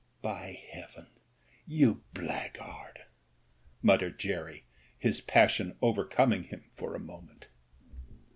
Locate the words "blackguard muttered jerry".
2.11-4.65